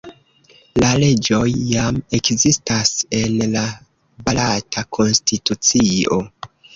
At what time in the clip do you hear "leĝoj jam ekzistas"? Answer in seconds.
1.01-2.93